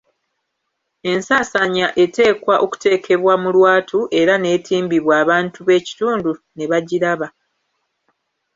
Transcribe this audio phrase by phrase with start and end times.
[1.11, 7.27] Ensasaanya eteekwa okuteekebwa mu lwatu era n'etimbibwa abantu b'ekitundu ne bagiraba.